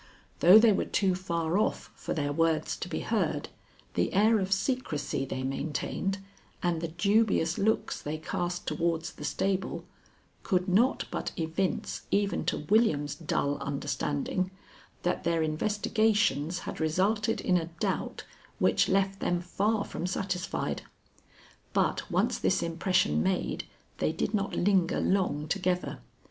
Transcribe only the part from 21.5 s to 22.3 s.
but,